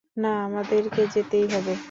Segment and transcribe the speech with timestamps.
[0.17, 1.73] না, আমাদেরকে যেতেই হবে!